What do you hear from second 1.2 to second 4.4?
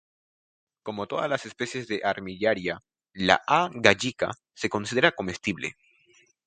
las especies de Armillaria, la "A. gallica"